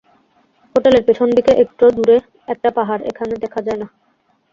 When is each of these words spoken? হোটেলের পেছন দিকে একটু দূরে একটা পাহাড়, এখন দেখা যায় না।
হোটেলের 0.75 1.03
পেছন 1.03 1.27
দিকে 1.29 1.51
একটু 1.63 1.85
দূরে 1.91 2.17
একটা 2.47 2.69
পাহাড়, 2.69 3.01
এখন 3.05 3.27
দেখা 3.43 3.59
যায় 3.61 3.79
না। 3.81 3.87